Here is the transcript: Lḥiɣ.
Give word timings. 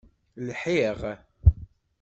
Lḥiɣ. 0.47 0.99